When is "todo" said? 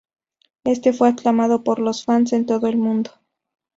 2.47-2.65